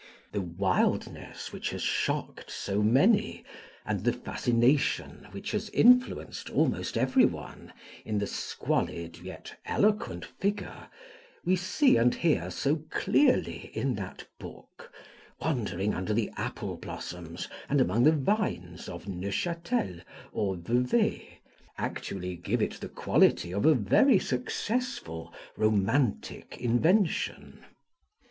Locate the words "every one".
6.97-7.71